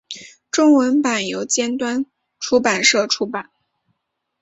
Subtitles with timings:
[0.49, 2.07] 中文版由尖端
[2.39, 3.51] 出版社出版。